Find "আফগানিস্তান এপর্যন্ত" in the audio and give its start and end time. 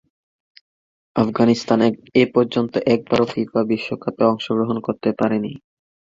1.15-2.73